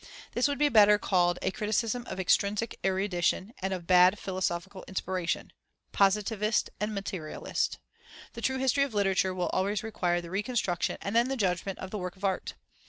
This 0.31 0.47
would 0.47 0.57
be 0.57 0.67
better 0.67 0.97
called 0.97 1.37
a 1.43 1.51
criticism 1.51 2.05
of 2.07 2.19
extrinsic 2.19 2.79
erudition 2.83 3.53
and 3.61 3.71
of 3.71 3.85
bad 3.85 4.17
philosophical 4.17 4.83
inspiration 4.87 5.53
positivist 5.91 6.71
and 6.79 6.95
materialist. 6.95 7.77
The 8.33 8.41
true 8.41 8.57
history 8.57 8.83
of 8.83 8.95
literature 8.95 9.35
will 9.35 9.49
always 9.49 9.83
require 9.83 10.19
the 10.19 10.31
reconstruction 10.31 10.97
and 11.03 11.15
then 11.15 11.27
the 11.29 11.37
judgment 11.37 11.77
of 11.77 11.91
the 11.91 11.99
work 11.99 12.15
of 12.15 12.23
art. 12.23 12.55